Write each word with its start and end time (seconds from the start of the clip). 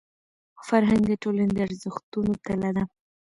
فرهنګ 0.67 1.03
د 1.07 1.13
ټولني 1.23 1.51
د 1.55 1.59
ارزښتونو 1.67 2.31
تله 2.45 2.69
ده. 2.75 2.83